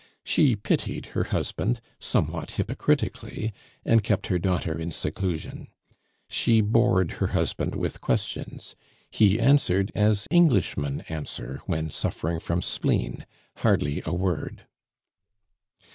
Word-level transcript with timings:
She 0.23 0.55
pitied 0.55 1.05
her 1.13 1.25
husband, 1.25 1.79
somewhat 1.99 2.53
hypocritically, 2.53 3.53
and 3.85 4.03
kept 4.03 4.25
her 4.33 4.39
daughter 4.39 4.75
in 4.79 4.89
seclusion. 4.89 5.67
She 6.27 6.59
bored 6.59 7.11
her 7.21 7.27
husband 7.37 7.75
with 7.75 8.01
questions; 8.01 8.75
he 9.11 9.39
answered 9.39 9.91
as 9.93 10.25
Englishmen 10.31 11.01
answer 11.01 11.61
when 11.67 11.91
suffering 11.91 12.39
from 12.39 12.63
spleen, 12.63 13.27
hardly 13.57 14.01
a 14.03 14.11
word. 14.11 14.65